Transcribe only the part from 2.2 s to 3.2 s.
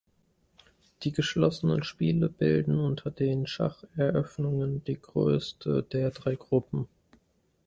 bilden unter